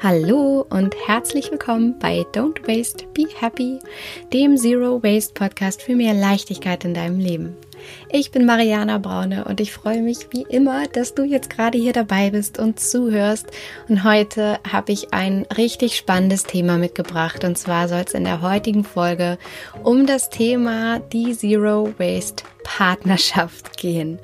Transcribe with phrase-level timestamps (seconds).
[0.00, 3.80] Hallo und herzlich willkommen bei Don't Waste, Be Happy,
[4.32, 7.56] dem Zero Waste Podcast für mehr Leichtigkeit in deinem Leben.
[8.08, 11.92] Ich bin Mariana Braune und ich freue mich wie immer, dass du jetzt gerade hier
[11.92, 13.46] dabei bist und zuhörst.
[13.88, 17.42] Und heute habe ich ein richtig spannendes Thema mitgebracht.
[17.42, 19.36] Und zwar soll es in der heutigen Folge
[19.82, 24.18] um das Thema die Zero Waste Partnerschaft gehen.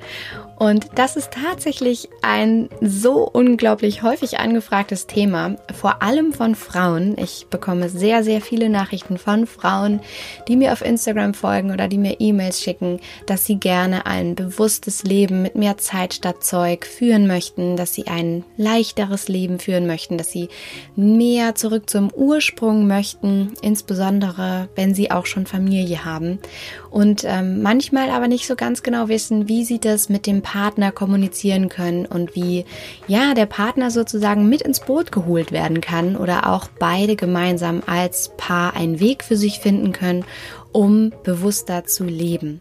[0.57, 7.17] Und das ist tatsächlich ein so unglaublich häufig angefragtes Thema, vor allem von Frauen.
[7.17, 9.99] Ich bekomme sehr, sehr viele Nachrichten von Frauen,
[10.47, 15.03] die mir auf Instagram folgen oder die mir E-Mails schicken, dass sie gerne ein bewusstes
[15.03, 20.17] Leben mit mehr Zeit statt Zeug führen möchten, dass sie ein leichteres Leben führen möchten,
[20.17, 20.47] dass sie
[20.95, 26.39] mehr zurück zum Ursprung möchten, insbesondere wenn sie auch schon Familie haben
[26.91, 30.91] und ähm, manchmal aber nicht so ganz genau wissen, wie sie das mit dem Partner
[30.91, 32.65] kommunizieren können und wie
[33.07, 38.31] ja der Partner sozusagen mit ins Boot geholt werden kann oder auch beide gemeinsam als
[38.37, 40.25] Paar einen Weg für sich finden können,
[40.71, 42.59] um bewusster zu leben.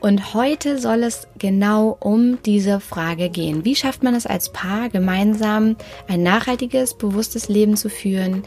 [0.00, 3.64] Und heute soll es genau um diese Frage gehen.
[3.64, 5.76] Wie schafft man es als Paar gemeinsam
[6.06, 8.44] ein nachhaltiges, bewusstes Leben zu führen?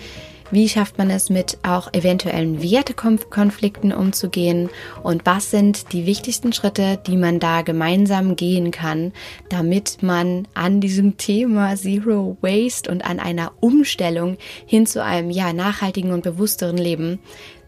[0.51, 4.69] Wie schafft man es mit auch eventuellen Wertekonflikten umzugehen?
[5.03, 9.13] Und was sind die wichtigsten Schritte, die man da gemeinsam gehen kann,
[9.49, 15.53] damit man an diesem Thema Zero Waste und an einer Umstellung hin zu einem ja
[15.53, 17.19] nachhaltigen und bewussteren Leben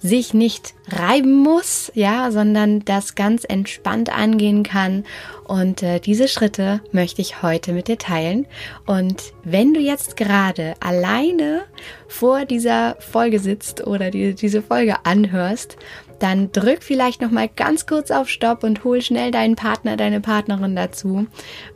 [0.02, 5.06] sich nicht reiben muss, ja, sondern das ganz entspannt angehen kann.
[5.44, 8.48] Und äh, diese Schritte möchte ich heute mit dir teilen.
[8.86, 11.64] Und wenn du jetzt gerade alleine
[12.08, 15.78] vor dieser Folge sitzt oder die, diese Folge anhörst,
[16.22, 20.22] dann drück vielleicht noch mal ganz kurz auf Stopp und hol schnell deinen Partner, deine
[20.22, 21.28] Partnerin dazu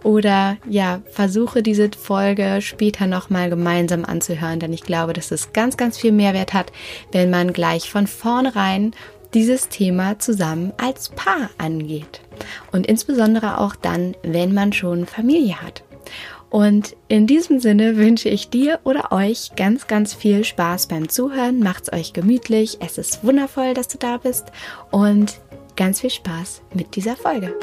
[0.04, 5.54] oder ja, versuche diese Folge später noch mal gemeinsam anzuhören, denn ich glaube, dass es
[5.54, 6.72] ganz ganz viel Mehrwert hat,
[7.12, 8.94] wenn man gleich von vornherein
[9.34, 12.22] dieses Thema zusammen als Paar angeht.
[12.72, 15.84] Und insbesondere auch dann, wenn man schon Familie hat.
[16.56, 21.60] Und in diesem Sinne wünsche ich dir oder euch ganz, ganz viel Spaß beim Zuhören.
[21.60, 22.78] Macht's euch gemütlich.
[22.80, 24.54] Es ist wundervoll, dass du da bist
[24.90, 25.42] und
[25.76, 27.54] ganz viel Spaß mit dieser Folge.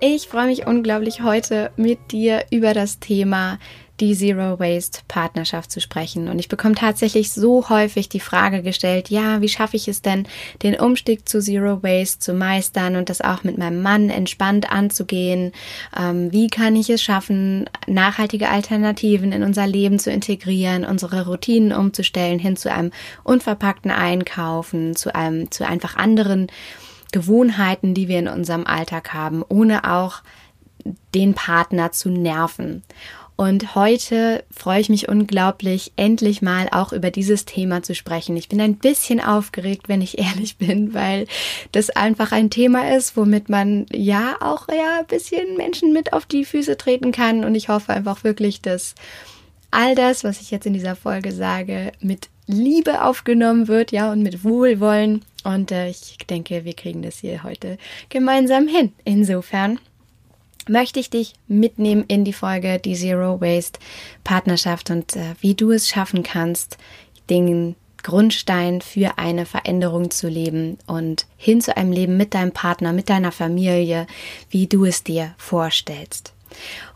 [0.00, 3.58] Ich freue mich unglaublich heute mit dir über das Thema
[4.00, 6.28] die Zero Waste Partnerschaft zu sprechen.
[6.28, 10.26] Und ich bekomme tatsächlich so häufig die Frage gestellt, ja, wie schaffe ich es denn,
[10.62, 15.52] den Umstieg zu Zero Waste zu meistern und das auch mit meinem Mann entspannt anzugehen?
[15.98, 21.72] Ähm, wie kann ich es schaffen, nachhaltige Alternativen in unser Leben zu integrieren, unsere Routinen
[21.72, 22.90] umzustellen hin zu einem
[23.22, 26.48] unverpackten Einkaufen, zu einem, zu einfach anderen
[27.12, 30.22] Gewohnheiten, die wir in unserem Alltag haben, ohne auch
[31.14, 32.82] den Partner zu nerven.
[33.36, 38.36] Und heute freue ich mich unglaublich, endlich mal auch über dieses Thema zu sprechen.
[38.36, 41.26] Ich bin ein bisschen aufgeregt, wenn ich ehrlich bin, weil
[41.72, 46.26] das einfach ein Thema ist, womit man ja auch ja ein bisschen Menschen mit auf
[46.26, 47.44] die Füße treten kann.
[47.44, 48.94] Und ich hoffe einfach wirklich, dass
[49.72, 54.22] all das, was ich jetzt in dieser Folge sage, mit Liebe aufgenommen wird, ja, und
[54.22, 55.24] mit Wohlwollen.
[55.42, 57.78] Und äh, ich denke, wir kriegen das hier heute
[58.10, 58.92] gemeinsam hin.
[59.04, 59.80] Insofern
[60.68, 63.78] möchte ich dich mitnehmen in die Folge die Zero Waste
[64.22, 66.78] Partnerschaft und äh, wie du es schaffen kannst,
[67.30, 72.92] den Grundstein für eine Veränderung zu leben und hin zu einem Leben mit deinem Partner,
[72.92, 74.06] mit deiner Familie,
[74.50, 76.34] wie du es dir vorstellst.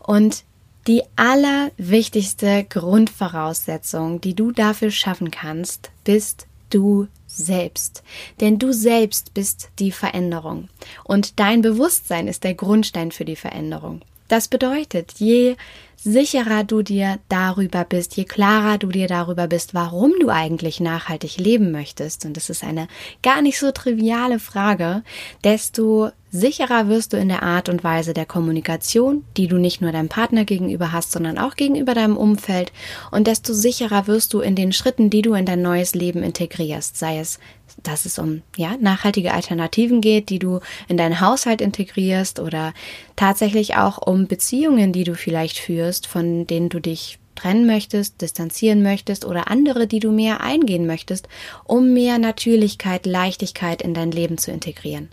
[0.05, 0.43] Und
[0.87, 8.03] die allerwichtigste Grundvoraussetzung, die du dafür schaffen kannst, bist du selbst.
[8.41, 10.69] Denn du selbst bist die Veränderung.
[11.03, 14.01] Und dein Bewusstsein ist der Grundstein für die Veränderung.
[14.27, 15.55] Das bedeutet, je
[15.95, 21.37] sicherer du dir darüber bist, je klarer du dir darüber bist, warum du eigentlich nachhaltig
[21.37, 22.87] leben möchtest, und das ist eine
[23.21, 25.03] gar nicht so triviale Frage,
[25.43, 29.91] desto sicherer wirst du in der Art und Weise der Kommunikation, die du nicht nur
[29.91, 32.71] deinem Partner gegenüber hast, sondern auch gegenüber deinem Umfeld,
[33.11, 36.97] und desto sicherer wirst du in den Schritten, die du in dein neues Leben integrierst,
[36.97, 37.39] sei es
[37.83, 42.73] dass es um ja, nachhaltige Alternativen geht, die du in deinen Haushalt integrierst oder
[43.15, 48.83] tatsächlich auch um Beziehungen, die du vielleicht führst, von denen du dich trennen möchtest, distanzieren
[48.83, 51.27] möchtest oder andere, die du mehr eingehen möchtest,
[51.63, 55.09] um mehr Natürlichkeit, Leichtigkeit in dein Leben zu integrieren.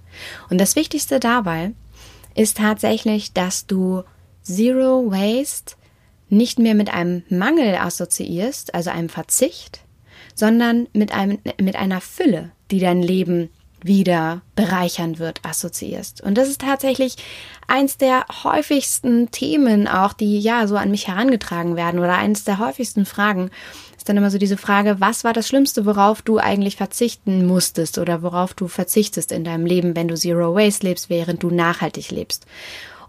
[0.51, 1.73] Und das Wichtigste dabei
[2.35, 4.03] ist tatsächlich, dass du
[4.43, 5.77] Zero Waste
[6.29, 9.81] nicht mehr mit einem Mangel assoziierst, also einem Verzicht,
[10.35, 13.51] sondern mit, einem, mit einer Fülle, die dein Leben
[13.87, 16.21] wieder bereichern wird, assoziierst.
[16.21, 17.17] Und das ist tatsächlich
[17.67, 22.59] eins der häufigsten Themen auch, die ja so an mich herangetragen werden oder eins der
[22.59, 23.51] häufigsten Fragen
[24.07, 27.99] ist dann immer so diese Frage, was war das Schlimmste, worauf du eigentlich verzichten musstest
[27.99, 32.13] oder worauf du verzichtest in deinem Leben, wenn du Zero Waste lebst, während du nachhaltig
[32.13, 32.47] lebst.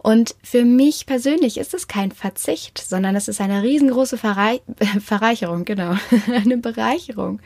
[0.07, 4.61] Und für mich persönlich ist es kein Verzicht, sondern es ist eine riesengroße Verreich
[5.03, 5.97] Verreicherung, genau,
[6.33, 7.41] eine Bereicherung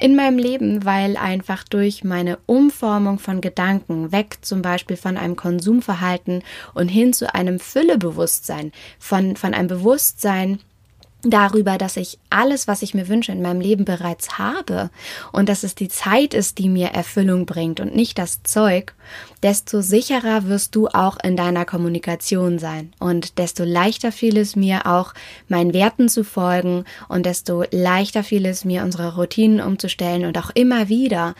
[0.00, 5.36] in meinem Leben, weil einfach durch meine Umformung von Gedanken weg zum Beispiel von einem
[5.36, 6.42] Konsumverhalten
[6.72, 10.60] und hin zu einem Füllebewusstsein, von, von einem Bewusstsein,
[11.22, 14.90] darüber, dass ich alles, was ich mir wünsche in meinem Leben bereits habe
[15.32, 18.94] und dass es die Zeit ist, die mir Erfüllung bringt und nicht das Zeug,
[19.42, 24.86] desto sicherer wirst du auch in deiner Kommunikation sein und desto leichter fiel es mir
[24.86, 25.14] auch,
[25.48, 30.50] meinen Werten zu folgen und desto leichter fiel es mir, unsere Routinen umzustellen und auch
[30.54, 31.34] immer wieder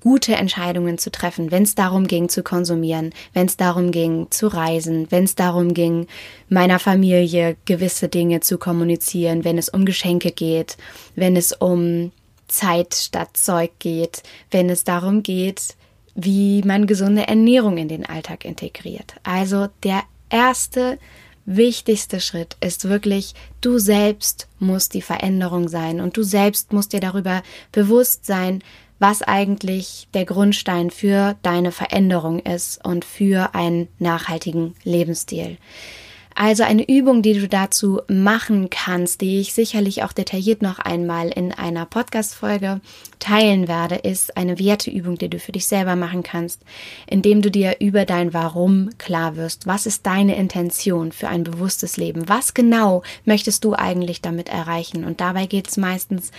[0.00, 4.48] gute Entscheidungen zu treffen, wenn es darum ging zu konsumieren, wenn es darum ging zu
[4.48, 6.06] reisen, wenn es darum ging,
[6.48, 10.76] meiner Familie gewisse Dinge zu kommunizieren, wenn es um Geschenke geht,
[11.14, 12.12] wenn es um
[12.48, 15.76] Zeit statt Zeug geht, wenn es darum geht,
[16.14, 19.14] wie man gesunde Ernährung in den Alltag integriert.
[19.22, 20.98] Also der erste
[21.44, 27.00] wichtigste Schritt ist wirklich, du selbst musst die Veränderung sein und du selbst musst dir
[27.00, 28.62] darüber bewusst sein,
[28.98, 35.58] was eigentlich der Grundstein für deine Veränderung ist und für einen nachhaltigen Lebensstil.
[36.38, 41.28] Also eine Übung, die du dazu machen kannst, die ich sicherlich auch detailliert noch einmal
[41.28, 42.82] in einer Podcast-Folge
[43.18, 46.60] teilen werde, ist eine Werteübung, die du für dich selber machen kannst,
[47.06, 49.66] indem du dir über dein Warum klar wirst.
[49.66, 52.28] Was ist deine Intention für ein bewusstes Leben?
[52.28, 55.04] Was genau möchtest du eigentlich damit erreichen?
[55.04, 56.32] Und dabei geht es meistens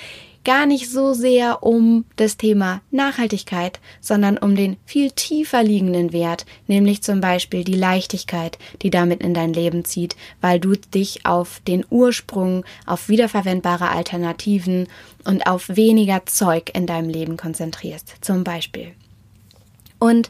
[0.48, 6.46] gar nicht so sehr um das Thema Nachhaltigkeit, sondern um den viel tiefer liegenden Wert,
[6.68, 11.60] nämlich zum Beispiel die Leichtigkeit, die damit in dein Leben zieht, weil du dich auf
[11.68, 14.88] den Ursprung, auf wiederverwendbare Alternativen
[15.26, 18.94] und auf weniger Zeug in deinem Leben konzentrierst, zum Beispiel.
[20.00, 20.30] Und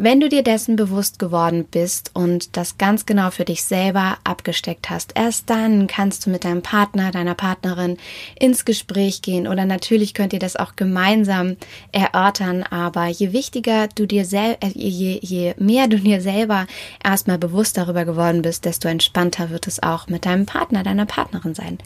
[0.00, 4.90] wenn du dir dessen bewusst geworden bist und das ganz genau für dich selber abgesteckt
[4.90, 7.96] hast, erst dann kannst du mit deinem Partner, deiner Partnerin
[8.38, 11.56] ins Gespräch gehen oder natürlich könnt ihr das auch gemeinsam
[11.90, 16.68] erörtern, aber je wichtiger du dir selber, äh, je, je mehr du dir selber
[17.02, 21.56] erstmal bewusst darüber geworden bist, desto entspannter wird es auch mit deinem Partner, deiner Partnerin
[21.56, 21.78] sein.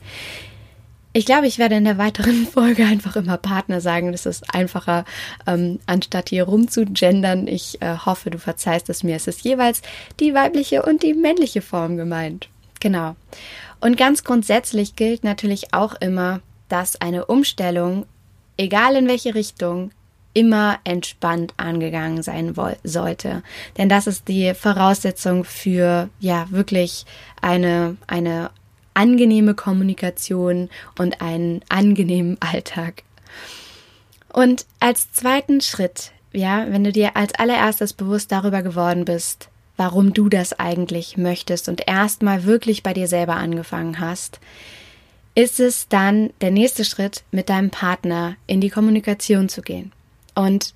[1.15, 4.13] Ich glaube, ich werde in der weiteren Folge einfach immer Partner sagen.
[4.13, 5.05] Das ist einfacher,
[5.47, 7.47] ähm, anstatt hier rumzugendern.
[7.47, 9.17] Ich äh, hoffe, du verzeihst es mir.
[9.17, 9.83] Es ist jeweils
[10.21, 12.49] die weibliche und die männliche Form gemeint.
[12.81, 13.15] Genau.
[13.81, 18.07] Und ganz grundsätzlich gilt natürlich auch immer, dass eine Umstellung,
[18.57, 19.91] egal in welche Richtung,
[20.35, 22.55] immer entspannt angegangen sein
[22.85, 23.43] sollte.
[23.77, 27.05] Denn das ist die Voraussetzung für, ja, wirklich
[27.41, 28.51] eine, eine
[28.95, 30.69] angenehme Kommunikation
[30.99, 33.03] und einen angenehmen Alltag.
[34.33, 40.13] Und als zweiten Schritt, ja, wenn du dir als allererstes bewusst darüber geworden bist, warum
[40.13, 44.41] du das eigentlich möchtest und erstmal wirklich bei dir selber angefangen hast,
[45.35, 49.93] ist es dann der nächste Schritt, mit deinem Partner in die Kommunikation zu gehen.
[50.35, 50.75] Und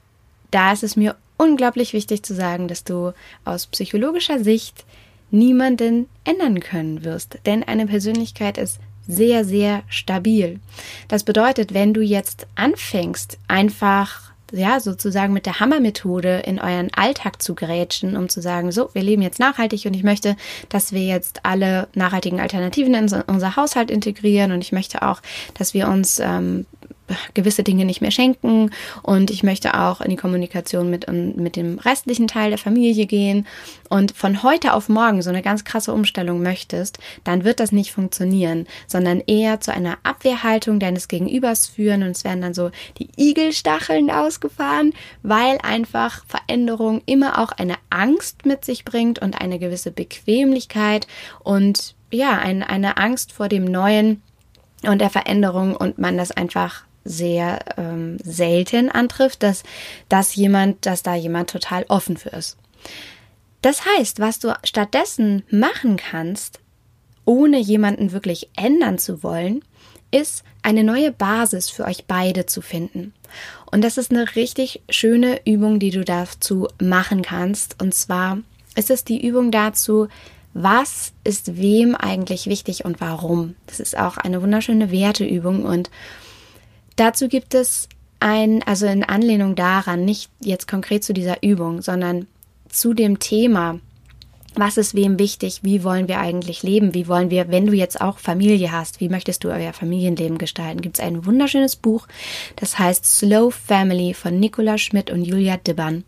[0.50, 3.12] da ist es mir unglaublich wichtig zu sagen, dass du
[3.44, 4.84] aus psychologischer Sicht
[5.30, 7.38] niemanden ändern können wirst.
[7.46, 10.60] Denn eine Persönlichkeit ist sehr, sehr stabil.
[11.08, 17.42] Das bedeutet, wenn du jetzt anfängst, einfach ja, sozusagen mit der Hammermethode in euren Alltag
[17.42, 20.36] zu grätschen, um zu sagen, so, wir leben jetzt nachhaltig und ich möchte,
[20.68, 25.20] dass wir jetzt alle nachhaltigen Alternativen in unser Haushalt integrieren und ich möchte auch,
[25.54, 26.66] dass wir uns ähm,
[27.34, 28.70] gewisse Dinge nicht mehr schenken.
[29.02, 33.46] Und ich möchte auch in die Kommunikation mit, mit dem restlichen Teil der Familie gehen.
[33.88, 37.92] Und von heute auf morgen so eine ganz krasse Umstellung möchtest, dann wird das nicht
[37.92, 42.02] funktionieren, sondern eher zu einer Abwehrhaltung deines Gegenübers führen.
[42.02, 48.46] Und es werden dann so die Igelstacheln ausgefahren, weil einfach Veränderung immer auch eine Angst
[48.46, 51.06] mit sich bringt und eine gewisse Bequemlichkeit
[51.42, 54.22] und ja, ein, eine Angst vor dem Neuen
[54.82, 59.62] und der Veränderung und man das einfach sehr ähm, selten antrifft, dass,
[60.08, 62.56] dass jemand, dass da jemand total offen für ist.
[63.62, 66.60] Das heißt, was du stattdessen machen kannst,
[67.24, 69.62] ohne jemanden wirklich ändern zu wollen,
[70.10, 73.12] ist eine neue Basis für euch beide zu finden.
[73.70, 77.82] Und das ist eine richtig schöne Übung, die du dazu machen kannst.
[77.82, 78.38] Und zwar
[78.76, 80.08] ist es die Übung dazu,
[80.54, 83.56] was ist wem eigentlich wichtig und warum.
[83.66, 85.90] Das ist auch eine wunderschöne Werteübung und
[86.96, 87.88] Dazu gibt es
[88.20, 92.26] ein, also in Anlehnung daran, nicht jetzt konkret zu dieser Übung, sondern
[92.68, 93.78] zu dem Thema,
[94.54, 98.00] was ist wem wichtig, wie wollen wir eigentlich leben, wie wollen wir, wenn du jetzt
[98.00, 102.06] auch Familie hast, wie möchtest du euer Familienleben gestalten, gibt es ein wunderschönes Buch,
[102.56, 106.04] das heißt Slow Family von Nicola Schmidt und Julia Dibbern.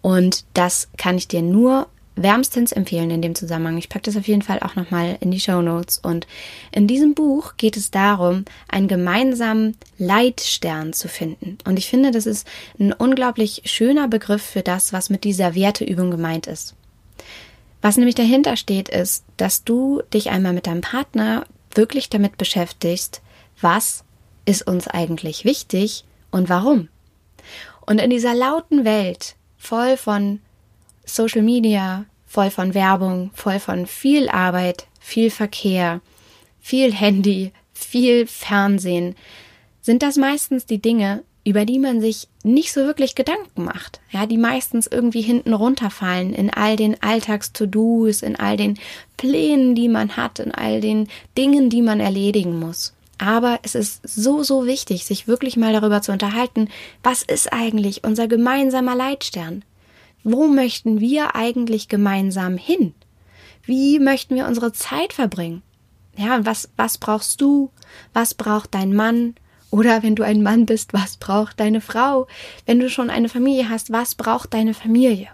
[0.00, 1.86] Und das kann ich dir nur
[2.16, 3.78] wärmstens empfehlen in dem Zusammenhang.
[3.78, 5.98] Ich packe das auf jeden Fall auch nochmal in die Show Notes.
[5.98, 6.26] Und
[6.70, 11.58] in diesem Buch geht es darum, einen gemeinsamen Leitstern zu finden.
[11.64, 12.46] Und ich finde, das ist
[12.78, 16.74] ein unglaublich schöner Begriff für das, was mit dieser Werteübung gemeint ist.
[17.80, 23.22] Was nämlich dahinter steht, ist, dass du dich einmal mit deinem Partner wirklich damit beschäftigst,
[23.60, 24.04] was
[24.44, 26.88] ist uns eigentlich wichtig und warum.
[27.86, 30.40] Und in dieser lauten Welt, voll von
[31.04, 36.00] Social Media, voll von Werbung, voll von viel Arbeit, viel Verkehr,
[36.60, 39.16] viel Handy, viel Fernsehen,
[39.80, 44.00] sind das meistens die Dinge, über die man sich nicht so wirklich Gedanken macht.
[44.10, 48.78] Ja, die meistens irgendwie hinten runterfallen in all den Alltags-To-Dos, in all den
[49.16, 52.94] Plänen, die man hat, in all den Dingen, die man erledigen muss.
[53.18, 56.68] Aber es ist so, so wichtig, sich wirklich mal darüber zu unterhalten,
[57.02, 59.64] was ist eigentlich unser gemeinsamer Leitstern?
[60.24, 62.94] Wo möchten wir eigentlich gemeinsam hin?
[63.64, 65.62] Wie möchten wir unsere Zeit verbringen?
[66.16, 67.70] Ja, was, was brauchst du?
[68.12, 69.34] Was braucht dein Mann?
[69.70, 72.26] Oder wenn du ein Mann bist, was braucht deine Frau?
[72.66, 75.28] Wenn du schon eine Familie hast, was braucht deine Familie?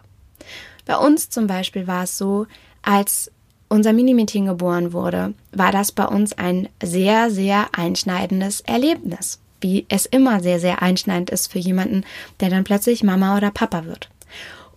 [0.86, 2.46] Bei uns zum Beispiel war es so,
[2.82, 3.32] als
[3.68, 9.40] unser Mini-Meeting geboren wurde, war das bei uns ein sehr, sehr einschneidendes Erlebnis.
[9.60, 12.04] Wie es immer sehr, sehr einschneidend ist für jemanden,
[12.38, 14.08] der dann plötzlich Mama oder Papa wird.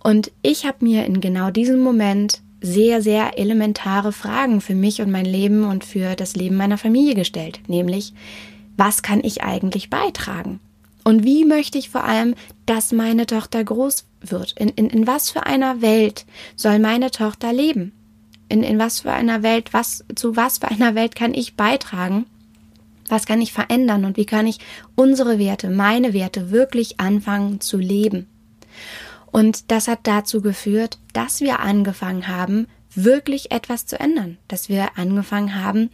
[0.02, 5.10] Und ich habe mir in genau diesem Moment sehr, sehr elementare Fragen für mich und
[5.10, 8.12] mein Leben und für das Leben meiner Familie gestellt, nämlich,
[8.76, 10.60] was kann ich eigentlich beitragen?
[11.04, 12.34] Und wie möchte ich vor allem,
[12.66, 14.52] dass meine Tochter groß wird?
[14.52, 17.92] In, in, in was für einer Welt soll meine Tochter leben?
[18.48, 22.26] In, in was für einer Welt, was, zu was für einer Welt kann ich beitragen?
[23.08, 24.58] Was kann ich verändern und wie kann ich
[24.94, 28.26] unsere Werte, meine Werte wirklich anfangen zu leben?
[29.32, 34.96] Und das hat dazu geführt, dass wir angefangen haben, wirklich etwas zu ändern, dass wir
[34.96, 35.90] angefangen haben,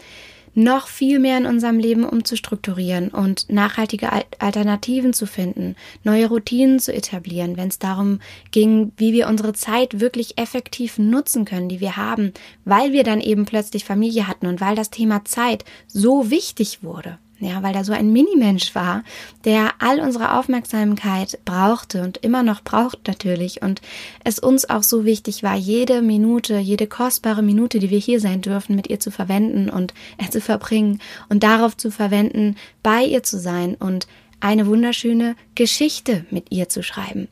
[0.54, 6.92] noch viel mehr in unserem Leben umzustrukturieren und nachhaltige Alternativen zu finden, neue Routinen zu
[6.92, 8.18] etablieren, wenn es darum
[8.50, 12.32] ging, wie wir unsere Zeit wirklich effektiv nutzen können, die wir haben,
[12.64, 17.18] weil wir dann eben plötzlich Familie hatten und weil das Thema Zeit so wichtig wurde.
[17.40, 19.04] Ja, weil da so ein Minimensch war,
[19.44, 23.62] der all unsere Aufmerksamkeit brauchte und immer noch braucht natürlich.
[23.62, 23.80] Und
[24.24, 28.40] es uns auch so wichtig war, jede Minute, jede kostbare Minute, die wir hier sein
[28.40, 33.22] dürfen, mit ihr zu verwenden und er zu verbringen und darauf zu verwenden, bei ihr
[33.22, 34.08] zu sein und
[34.40, 37.28] eine wunderschöne Geschichte mit ihr zu schreiben.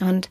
[0.00, 0.30] Und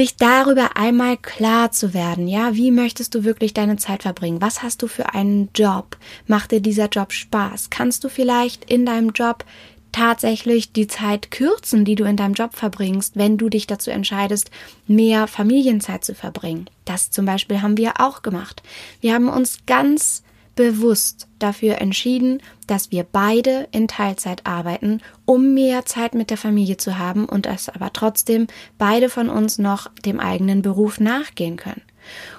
[0.00, 4.40] sich darüber einmal klar zu werden, ja, wie möchtest du wirklich deine Zeit verbringen?
[4.40, 5.98] Was hast du für einen Job?
[6.26, 7.68] Macht dir dieser Job Spaß?
[7.68, 9.44] Kannst du vielleicht in deinem Job
[9.92, 14.50] tatsächlich die Zeit kürzen, die du in deinem Job verbringst, wenn du dich dazu entscheidest,
[14.86, 16.70] mehr Familienzeit zu verbringen?
[16.86, 18.62] Das zum Beispiel haben wir auch gemacht.
[19.02, 20.22] Wir haben uns ganz
[20.54, 26.76] bewusst dafür entschieden, dass wir beide in Teilzeit arbeiten, um mehr Zeit mit der Familie
[26.76, 28.46] zu haben und dass aber trotzdem
[28.78, 31.82] beide von uns noch dem eigenen Beruf nachgehen können.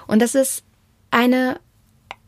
[0.06, 0.64] Und das ist
[1.10, 1.58] eine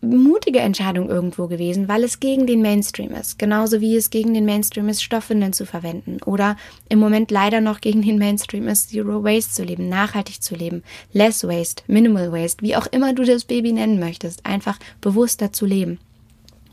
[0.04, 3.38] mutige Entscheidung irgendwo gewesen, weil es gegen den Mainstream ist.
[3.38, 6.18] Genauso wie es gegen den Mainstream ist, Stoffwindeln zu verwenden.
[6.25, 6.56] Oder
[6.88, 10.82] im Moment leider noch gegen den Mainstream ist, Zero Waste zu leben, nachhaltig zu leben,
[11.12, 15.66] Less Waste, Minimal Waste, wie auch immer du das Baby nennen möchtest, einfach bewusster zu
[15.66, 15.99] leben.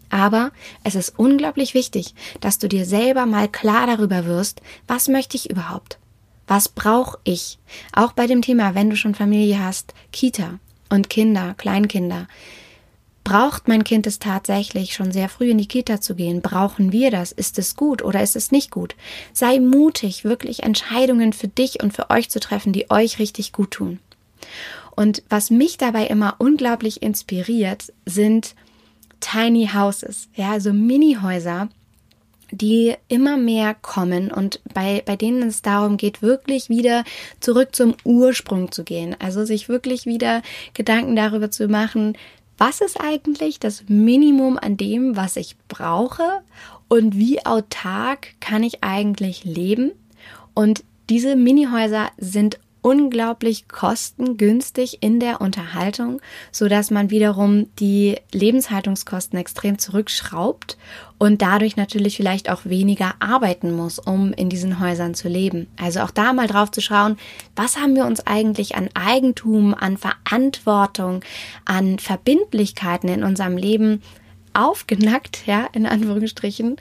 [0.10, 0.52] Aber
[0.84, 5.50] es ist unglaublich wichtig, dass du dir selber mal klar darüber wirst, was möchte ich
[5.50, 5.98] überhaupt?
[6.48, 7.60] Was brauche ich?
[7.94, 10.60] Auch bei dem Thema, wenn du schon Familie hast, Kita
[10.90, 12.28] und Kinder, Kleinkinder.
[13.24, 16.42] Braucht mein Kind es tatsächlich, schon sehr früh in die Kita zu gehen?
[16.42, 17.32] Brauchen wir das?
[17.32, 18.96] Ist es gut oder ist es nicht gut?
[19.32, 23.72] Sei mutig, wirklich Entscheidungen für dich und für euch zu treffen, die euch richtig gut
[23.72, 24.00] tun.
[24.96, 28.56] Und was mich dabei immer unglaublich inspiriert, sind
[29.20, 31.70] Tiny Houses, ja, also Mini-Häuser,
[32.52, 37.06] die immer mehr kommen und bei, bei denen es darum geht, wirklich wieder
[37.40, 39.16] zurück zum Ursprung zu gehen.
[39.20, 40.42] Also sich wirklich wieder
[40.74, 42.18] Gedanken darüber zu machen,
[42.62, 46.44] was ist eigentlich das Minimum an dem, was ich brauche
[46.90, 49.94] und wie autark kann ich eigentlich leben?
[50.54, 56.22] Und diese Minihäuser sind unglaublich kostengünstig in der Unterhaltung,
[56.52, 60.78] so dass man wiederum die Lebenshaltungskosten extrem zurückschraubt
[61.18, 65.68] und dadurch natürlich vielleicht auch weniger arbeiten muss, um in diesen Häusern zu leben.
[65.80, 67.18] Also auch da mal drauf zu schauen,
[67.56, 71.24] was haben wir uns eigentlich an Eigentum, an Verantwortung,
[71.66, 74.02] an Verbindlichkeiten in unserem Leben
[74.54, 76.78] aufgenackt, ja, in Anführungsstrichen,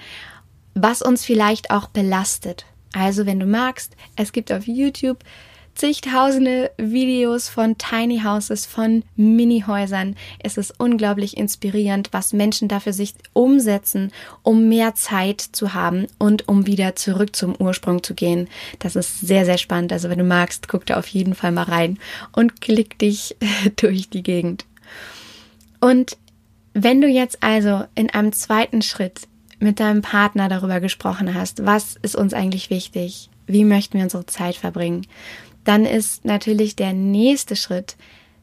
[0.74, 2.64] was uns vielleicht auch belastet.
[2.92, 5.18] Also wenn du magst, es gibt auf YouTube
[5.74, 10.16] zigtausende Videos von Tiny Houses, von Mini-Häusern.
[10.38, 14.12] Es ist unglaublich inspirierend, was Menschen dafür sich umsetzen,
[14.42, 18.48] um mehr Zeit zu haben und um wieder zurück zum Ursprung zu gehen.
[18.78, 19.92] Das ist sehr, sehr spannend.
[19.92, 21.98] Also wenn du magst, guck da auf jeden Fall mal rein
[22.32, 23.36] und klick dich
[23.76, 24.66] durch die Gegend.
[25.80, 26.16] Und
[26.74, 29.22] wenn du jetzt also in einem zweiten Schritt
[29.58, 34.26] mit deinem Partner darüber gesprochen hast, was ist uns eigentlich wichtig, wie möchten wir unsere
[34.26, 35.06] Zeit verbringen,
[35.64, 37.96] dann ist natürlich der nächste Schritt,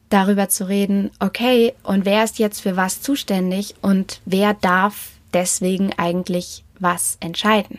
[0.08, 5.92] darüber zu reden, okay, und wer ist jetzt für was zuständig und wer darf deswegen
[5.98, 7.78] eigentlich was entscheiden.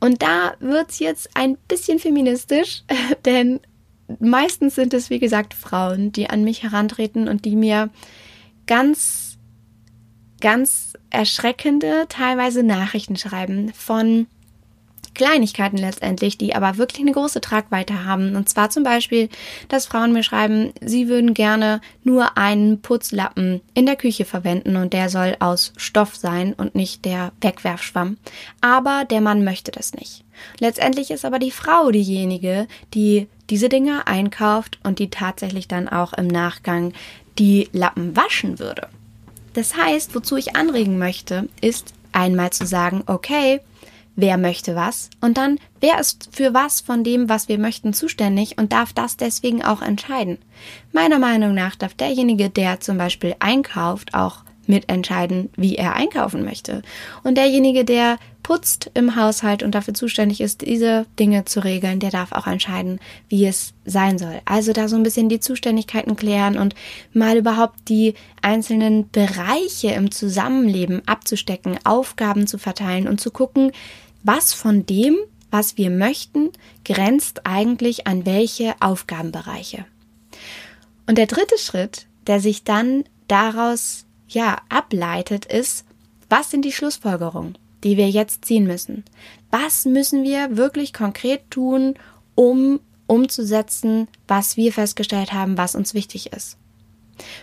[0.00, 2.84] Und da wird es jetzt ein bisschen feministisch,
[3.24, 3.60] denn
[4.20, 7.90] meistens sind es, wie gesagt, Frauen, die an mich herantreten und die mir
[8.66, 9.38] ganz,
[10.40, 14.26] ganz erschreckende, teilweise Nachrichten schreiben von
[15.16, 18.36] Kleinigkeiten letztendlich, die aber wirklich eine große Tragweite haben.
[18.36, 19.28] Und zwar zum Beispiel,
[19.68, 24.92] dass Frauen mir schreiben, sie würden gerne nur einen Putzlappen in der Küche verwenden und
[24.92, 28.18] der soll aus Stoff sein und nicht der Wegwerfschwamm.
[28.60, 30.22] Aber der Mann möchte das nicht.
[30.60, 36.12] Letztendlich ist aber die Frau diejenige, die diese Dinge einkauft und die tatsächlich dann auch
[36.12, 36.92] im Nachgang
[37.38, 38.88] die Lappen waschen würde.
[39.54, 43.60] Das heißt, wozu ich anregen möchte, ist einmal zu sagen, okay,
[44.16, 48.58] wer möchte was und dann, wer ist für was von dem, was wir möchten, zuständig
[48.58, 50.38] und darf das deswegen auch entscheiden.
[50.92, 56.82] Meiner Meinung nach darf derjenige, der zum Beispiel einkauft, auch mitentscheiden, wie er einkaufen möchte.
[57.22, 62.10] Und derjenige, der putzt im Haushalt und dafür zuständig ist, diese Dinge zu regeln, der
[62.10, 64.40] darf auch entscheiden, wie es sein soll.
[64.44, 66.76] Also da so ein bisschen die Zuständigkeiten klären und
[67.12, 73.72] mal überhaupt die einzelnen Bereiche im Zusammenleben abzustecken, Aufgaben zu verteilen und zu gucken,
[74.22, 75.16] was von dem,
[75.50, 76.50] was wir möchten,
[76.84, 79.86] grenzt eigentlich an welche Aufgabenbereiche.
[81.08, 85.84] Und der dritte Schritt, der sich dann daraus ja ableitet, ist,
[86.28, 89.04] was sind die Schlussfolgerungen, die wir jetzt ziehen müssen?
[89.50, 91.94] Was müssen wir wirklich konkret tun,
[92.34, 96.56] um umzusetzen, was wir festgestellt haben, was uns wichtig ist?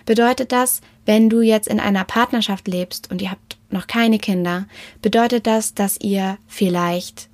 [0.05, 4.67] Bedeutet das, wenn du jetzt in einer Partnerschaft lebst und ihr habt noch keine Kinder,
[5.01, 7.29] bedeutet das, dass ihr vielleicht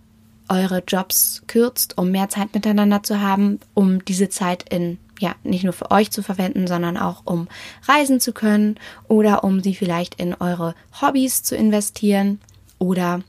[0.47, 5.63] eure Jobs kürzt, um mehr Zeit miteinander zu haben, um diese Zeit in ja, nicht
[5.63, 7.47] nur für euch zu verwenden, sondern auch um
[7.83, 12.39] reisen zu können oder um sie vielleicht in eure Hobbys zu investieren
[12.79, 13.21] oder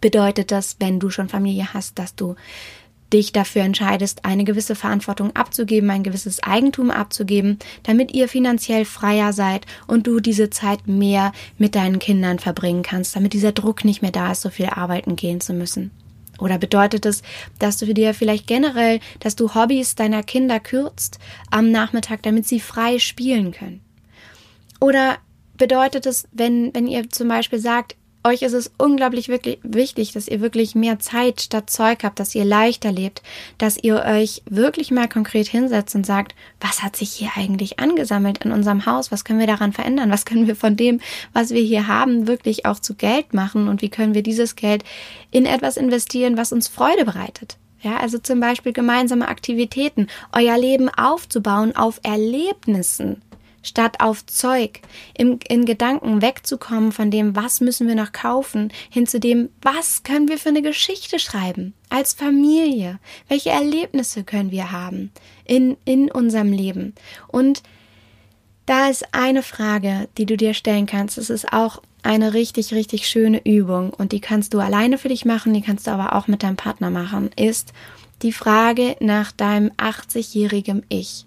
[0.00, 2.36] bedeutet das, wenn du schon Familie hast, dass du
[3.12, 9.32] dich dafür entscheidest, eine gewisse Verantwortung abzugeben, ein gewisses Eigentum abzugeben, damit ihr finanziell freier
[9.32, 14.00] seid und du diese Zeit mehr mit deinen Kindern verbringen kannst, damit dieser Druck nicht
[14.00, 15.90] mehr da ist, so viel arbeiten gehen zu müssen.
[16.40, 17.22] Oder bedeutet es,
[17.58, 21.18] dass du dir vielleicht generell, dass du Hobbys deiner Kinder kürzt
[21.50, 23.80] am Nachmittag, damit sie frei spielen können?
[24.80, 25.18] Oder
[25.56, 30.28] bedeutet es, wenn, wenn ihr zum Beispiel sagt, euch ist es unglaublich wirklich wichtig, dass
[30.28, 33.22] ihr wirklich mehr Zeit statt Zeug habt, dass ihr leichter lebt,
[33.58, 38.44] dass ihr euch wirklich mal konkret hinsetzt und sagt, was hat sich hier eigentlich angesammelt
[38.44, 39.10] in unserem Haus?
[39.10, 40.10] Was können wir daran verändern?
[40.10, 41.00] Was können wir von dem,
[41.32, 43.68] was wir hier haben, wirklich auch zu Geld machen?
[43.68, 44.84] Und wie können wir dieses Geld
[45.30, 47.56] in etwas investieren, was uns Freude bereitet?
[47.82, 53.22] Ja, also zum Beispiel gemeinsame Aktivitäten, euer Leben aufzubauen auf Erlebnissen,
[53.62, 54.80] statt auf Zeug,
[55.16, 60.02] im, in Gedanken wegzukommen von dem, was müssen wir noch kaufen, hin zu dem, was
[60.02, 65.10] können wir für eine Geschichte schreiben, als Familie, welche Erlebnisse können wir haben
[65.44, 66.94] in, in unserem Leben.
[67.28, 67.62] Und
[68.66, 71.18] da ist eine Frage, die du dir stellen kannst.
[71.18, 75.24] Es ist auch eine richtig, richtig schöne Übung und die kannst du alleine für dich
[75.24, 77.72] machen, die kannst du aber auch mit deinem Partner machen, ist
[78.22, 81.26] die Frage nach deinem 80-jährigen Ich.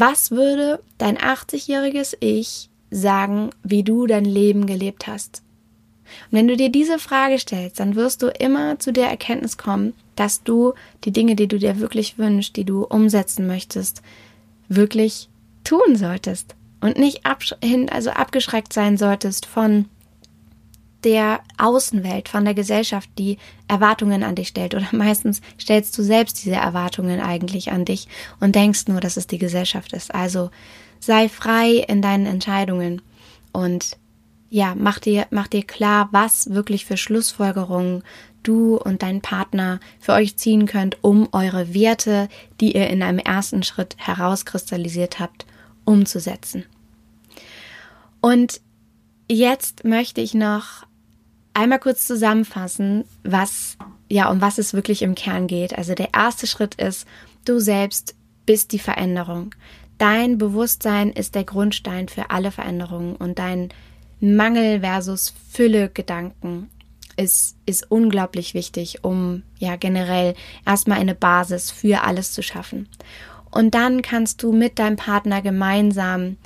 [0.00, 5.42] Was würde dein 80-jähriges Ich sagen, wie du dein Leben gelebt hast?
[6.30, 9.94] Und wenn du dir diese Frage stellst, dann wirst du immer zu der Erkenntnis kommen,
[10.14, 14.02] dass du die Dinge, die du dir wirklich wünschst, die du umsetzen möchtest,
[14.68, 15.28] wirklich
[15.64, 17.56] tun solltest und nicht absch
[17.90, 19.86] also abgeschreckt sein solltest von
[21.04, 24.74] der Außenwelt, von der Gesellschaft, die Erwartungen an dich stellt.
[24.74, 28.08] Oder meistens stellst du selbst diese Erwartungen eigentlich an dich
[28.40, 30.14] und denkst nur, dass es die Gesellschaft ist.
[30.14, 30.50] Also
[31.00, 33.02] sei frei in deinen Entscheidungen
[33.52, 33.96] und
[34.50, 38.02] ja, mach dir, mach dir klar, was wirklich für Schlussfolgerungen
[38.42, 42.28] du und dein Partner für euch ziehen könnt, um eure Werte,
[42.60, 45.44] die ihr in einem ersten Schritt herauskristallisiert habt,
[45.84, 46.64] umzusetzen.
[48.20, 48.60] Und
[49.28, 50.86] jetzt möchte ich noch
[51.58, 53.76] einmal kurz zusammenfassen, was,
[54.08, 55.76] ja, um was es wirklich im Kern geht.
[55.76, 57.06] Also der erste Schritt ist,
[57.44, 58.14] du selbst
[58.46, 59.54] bist die Veränderung.
[59.98, 63.70] Dein Bewusstsein ist der Grundstein für alle Veränderungen und dein
[64.20, 66.70] Mangel versus Fülle Gedanken
[67.16, 72.88] ist, ist unglaublich wichtig, um ja generell erstmal eine Basis für alles zu schaffen.
[73.50, 76.36] Und dann kannst du mit deinem Partner gemeinsam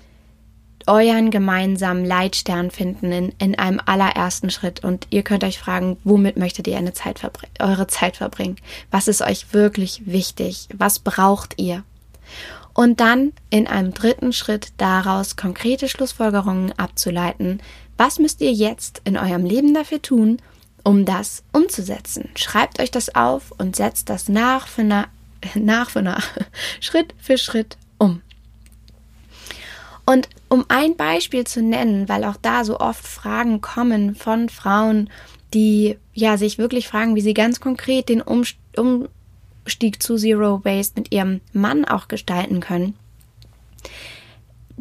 [0.87, 4.85] euren gemeinsamen Leitstern finden in, in einem allerersten Schritt.
[4.85, 7.21] Und ihr könnt euch fragen, womit möchtet ihr eine Zeit
[7.59, 8.57] eure Zeit verbringen?
[8.91, 10.69] Was ist euch wirklich wichtig?
[10.77, 11.85] Was braucht ihr?
[12.75, 17.61] Und dann in einem dritten Schritt daraus konkrete Schlussfolgerungen abzuleiten.
[17.97, 20.39] Was müsst ihr jetzt in eurem Leben dafür tun,
[20.83, 22.31] um das umzusetzen?
[22.37, 25.09] Schreibt euch das auf und setzt das nach für nach,
[25.55, 26.27] nach für nach,
[26.81, 27.77] Schritt für Schritt.
[30.05, 35.11] Und um ein Beispiel zu nennen, weil auch da so oft Fragen kommen von Frauen,
[35.55, 41.13] die ja sich wirklich fragen, wie sie ganz konkret den Umstieg zu Zero Waste mit
[41.13, 42.95] ihrem Mann auch gestalten können.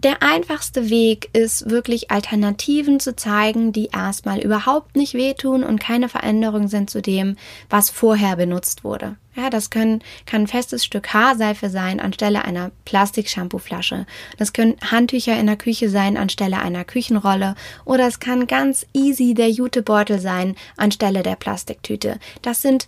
[0.03, 6.09] Der einfachste Weg ist wirklich Alternativen zu zeigen, die erstmal überhaupt nicht wehtun und keine
[6.09, 7.37] Veränderung sind zu dem,
[7.69, 9.17] was vorher benutzt wurde.
[9.35, 14.07] Ja, das können, kann ein festes Stück Haarseife sein anstelle einer Plastik-Shampoo-Flasche.
[14.39, 17.53] Das können Handtücher in der Küche sein anstelle einer Küchenrolle.
[17.85, 22.19] Oder es kann ganz easy der Jutebeutel sein anstelle der Plastiktüte.
[22.41, 22.87] Das sind,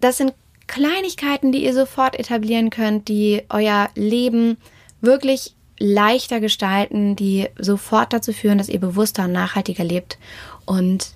[0.00, 0.34] das sind
[0.66, 4.58] Kleinigkeiten, die ihr sofort etablieren könnt, die euer Leben
[5.00, 10.18] wirklich leichter gestalten, die sofort dazu führen, dass ihr bewusster und nachhaltiger lebt.
[10.66, 11.14] Und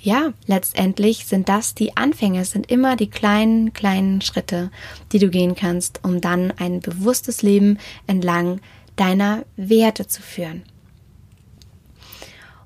[0.00, 4.70] ja, letztendlich sind das die Anfänge, es sind immer die kleinen, kleinen Schritte,
[5.12, 8.60] die du gehen kannst, um dann ein bewusstes Leben entlang
[8.96, 10.62] deiner Werte zu führen.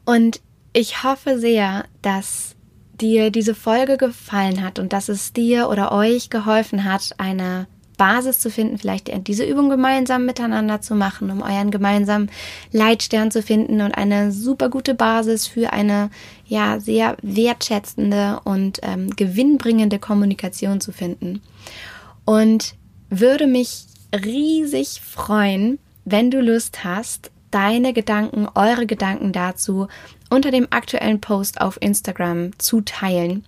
[0.04, 0.40] Und
[0.72, 2.54] ich hoffe sehr, dass
[3.00, 8.38] dir diese Folge gefallen hat und dass es dir oder euch geholfen hat, eine Basis
[8.38, 12.30] zu finden, vielleicht diese Übung gemeinsam miteinander zu machen, um euren gemeinsamen
[12.72, 16.10] Leitstern zu finden und eine super gute Basis für eine
[16.46, 21.42] ja sehr wertschätzende und ähm, gewinnbringende Kommunikation zu finden.
[22.24, 22.74] Und
[23.08, 29.88] würde mich riesig freuen, wenn du Lust hast, deine Gedanken, eure Gedanken dazu
[30.30, 33.44] unter dem aktuellen Post auf Instagram zu teilen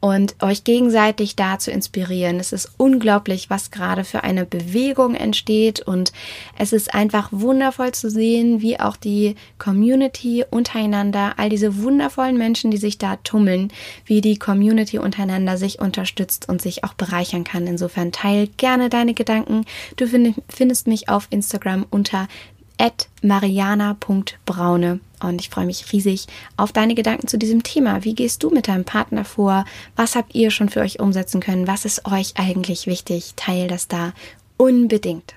[0.00, 2.40] und euch gegenseitig da zu inspirieren.
[2.40, 6.12] Es ist unglaublich, was gerade für eine Bewegung entsteht und
[6.58, 12.70] es ist einfach wundervoll zu sehen, wie auch die Community untereinander, all diese wundervollen Menschen,
[12.70, 13.70] die sich da tummeln,
[14.06, 17.66] wie die Community untereinander sich unterstützt und sich auch bereichern kann.
[17.66, 19.66] Insofern teil gerne deine Gedanken.
[19.96, 22.26] Du findest mich auf Instagram unter
[23.22, 25.00] mariana.braune.
[25.20, 28.04] Und ich freue mich riesig auf deine Gedanken zu diesem Thema.
[28.04, 29.64] Wie gehst du mit deinem Partner vor?
[29.96, 31.66] Was habt ihr schon für euch umsetzen können?
[31.66, 33.34] Was ist euch eigentlich wichtig?
[33.36, 34.12] Teil das da
[34.56, 35.34] unbedingt.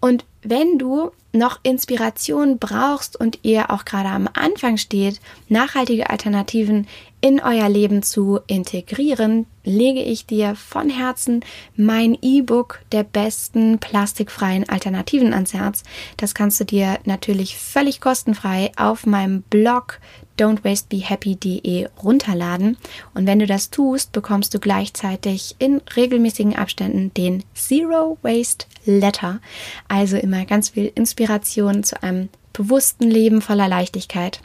[0.00, 6.86] Und wenn du noch Inspiration brauchst und ihr auch gerade am Anfang steht, nachhaltige Alternativen
[7.20, 14.68] in euer Leben zu integrieren, lege ich dir von Herzen mein E-Book der besten plastikfreien
[14.68, 15.82] Alternativen ans Herz.
[16.16, 19.98] Das kannst du dir natürlich völlig kostenfrei auf meinem Blog
[20.38, 22.76] don'twastebehappy.de runterladen.
[23.14, 29.40] Und wenn du das tust, bekommst du gleichzeitig in regelmäßigen Abständen den Zero Waste Letter.
[29.88, 34.40] Also immer ganz viel Inspiration zu einem bewussten Leben voller Leichtigkeit.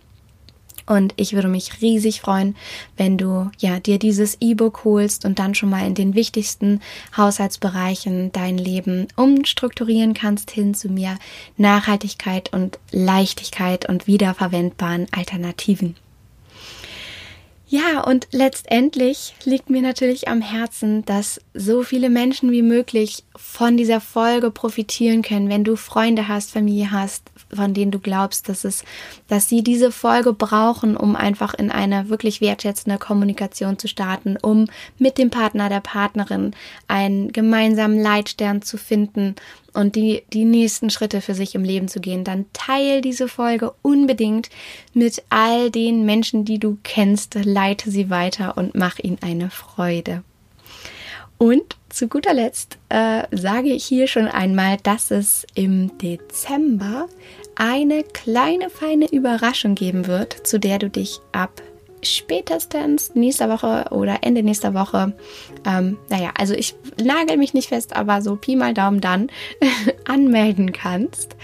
[0.85, 2.55] Und ich würde mich riesig freuen,
[2.97, 6.81] wenn du ja dir dieses E-Book holst und dann schon mal in den wichtigsten
[7.15, 11.17] Haushaltsbereichen dein Leben umstrukturieren kannst hin zu mehr
[11.57, 15.95] Nachhaltigkeit und Leichtigkeit und wiederverwendbaren Alternativen.
[17.73, 23.77] Ja, und letztendlich liegt mir natürlich am Herzen, dass so viele Menschen wie möglich von
[23.77, 28.65] dieser Folge profitieren können, wenn du Freunde hast, Familie hast, von denen du glaubst, dass
[28.65, 28.83] es,
[29.29, 34.67] dass sie diese Folge brauchen, um einfach in eine wirklich wertschätzende Kommunikation zu starten, um
[34.97, 36.53] mit dem Partner, der Partnerin
[36.89, 39.35] einen gemeinsamen Leitstern zu finden
[39.73, 43.73] und die, die nächsten Schritte für sich im Leben zu gehen, dann teil diese Folge
[43.81, 44.49] unbedingt
[44.93, 50.23] mit all den Menschen, die du kennst, leite sie weiter und mach ihnen eine Freude.
[51.37, 57.07] Und zu guter Letzt äh, sage ich hier schon einmal, dass es im Dezember
[57.55, 61.61] eine kleine feine Überraschung geben wird, zu der du dich ab
[62.03, 65.13] spätestens nächster Woche oder Ende nächster Woche,
[65.65, 69.29] ähm, naja, also ich nagel mich nicht fest, aber so Pi mal Daumen dann
[70.05, 71.35] anmelden kannst.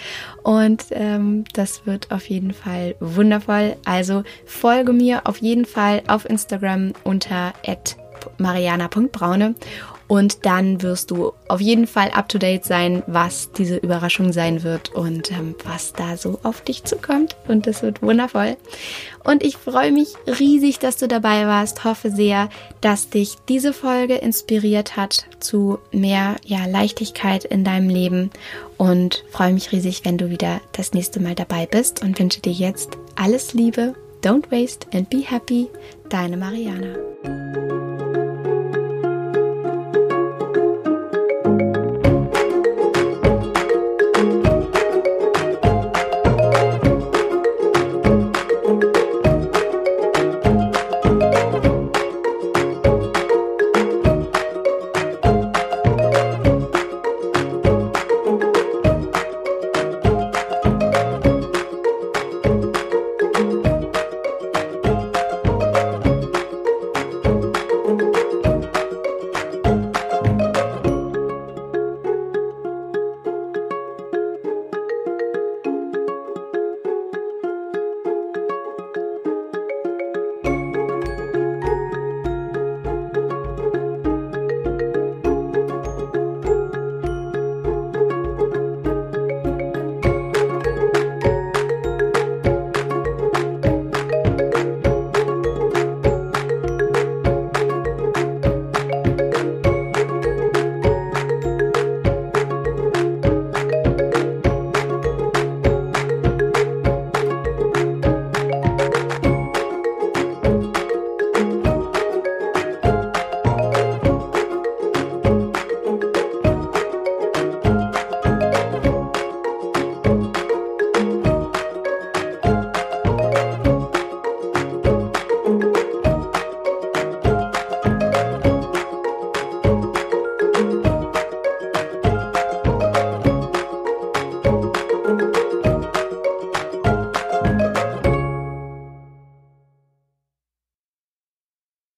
[0.44, 3.76] Und ähm, das wird auf jeden Fall wundervoll.
[3.86, 7.54] Also folge mir auf jeden Fall auf Instagram unter
[8.38, 9.56] mariana.braune
[10.08, 14.64] und dann wirst du auf jeden Fall up to date sein, was diese Überraschung sein
[14.64, 17.36] wird und ähm, was da so auf dich zukommt.
[17.48, 18.56] Und das wird wundervoll.
[19.24, 21.84] Und ich freue mich riesig, dass du dabei warst.
[21.84, 28.32] Hoffe sehr, dass dich diese Folge inspiriert hat zu mehr ja, Leichtigkeit in deinem Leben.
[28.78, 32.54] Und freue mich riesig, wenn du wieder das nächste Mal dabei bist und wünsche dir
[32.54, 33.94] jetzt alles Liebe.
[34.24, 35.68] Don't waste and be happy.
[36.10, 37.87] Deine Mariana.